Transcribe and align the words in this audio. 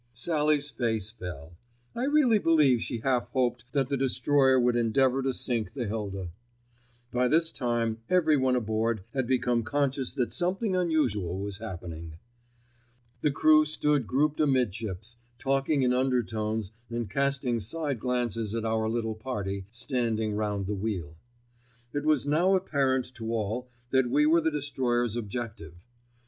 Sallie's 0.15 0.71
face 0.71 1.11
fell. 1.11 1.57
I 1.93 2.05
really 2.05 2.39
believe 2.39 2.81
she 2.81 3.01
half 3.01 3.27
hoped 3.33 3.65
that 3.73 3.87
the 3.89 3.97
destroyer 3.97 4.59
would 4.59 4.75
endeavour 4.75 5.21
to 5.21 5.31
sink 5.31 5.75
the 5.75 5.85
Hilda. 5.85 6.29
By 7.11 7.27
this 7.27 7.51
time 7.51 7.99
everyone 8.09 8.55
aboard 8.55 9.03
had 9.13 9.27
become 9.27 9.61
conscious 9.61 10.11
that 10.13 10.33
something 10.33 10.75
unusual 10.75 11.37
was 11.39 11.59
happening. 11.59 12.13
The 13.21 13.29
crew 13.29 13.63
stood 13.63 14.07
grouped 14.07 14.39
amidships, 14.39 15.17
talking 15.37 15.83
in 15.83 15.93
undertones 15.93 16.71
and 16.89 17.07
casting 17.07 17.59
side 17.59 17.99
glances 17.99 18.55
at 18.55 18.65
our 18.65 18.89
little 18.89 19.13
party 19.13 19.67
standing 19.69 20.33
round 20.33 20.65
the 20.65 20.73
wheel. 20.73 21.15
It 21.93 22.05
was 22.05 22.25
now 22.25 22.55
apparent 22.55 23.13
to 23.13 23.31
all 23.31 23.69
that 23.91 24.09
we 24.09 24.25
were 24.25 24.41
the 24.41 24.49
destroyer's 24.49 25.15
objective. 25.15 25.75